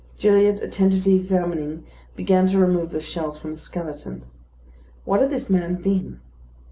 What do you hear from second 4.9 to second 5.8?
What had this man